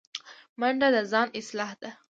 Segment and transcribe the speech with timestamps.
[0.59, 1.89] منډه د ځان اصلاح ده